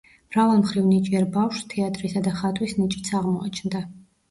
[0.35, 3.87] მრავალმხრივ ნიჭიერ ბავშვს თეატრისა და ხატვის ნიჭიც აღმოაჩნდა.